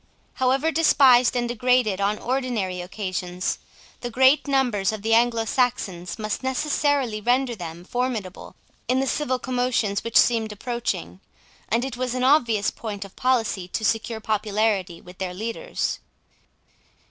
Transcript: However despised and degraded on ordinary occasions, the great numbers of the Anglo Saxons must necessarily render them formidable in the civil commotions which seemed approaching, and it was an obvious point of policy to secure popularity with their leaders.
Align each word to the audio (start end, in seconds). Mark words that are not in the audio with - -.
However 0.33 0.71
despised 0.71 1.35
and 1.35 1.47
degraded 1.47 2.01
on 2.01 2.17
ordinary 2.17 2.81
occasions, 2.81 3.59
the 3.99 4.09
great 4.09 4.47
numbers 4.47 4.91
of 4.91 5.03
the 5.03 5.13
Anglo 5.13 5.45
Saxons 5.45 6.17
must 6.17 6.41
necessarily 6.41 7.21
render 7.21 7.53
them 7.55 7.83
formidable 7.83 8.55
in 8.87 8.99
the 8.99 9.05
civil 9.05 9.37
commotions 9.37 10.03
which 10.03 10.17
seemed 10.17 10.51
approaching, 10.51 11.19
and 11.69 11.85
it 11.85 11.97
was 11.97 12.15
an 12.15 12.23
obvious 12.23 12.71
point 12.71 13.05
of 13.05 13.15
policy 13.15 13.67
to 13.67 13.85
secure 13.85 14.19
popularity 14.19 15.01
with 15.01 15.19
their 15.19 15.35
leaders. 15.35 15.99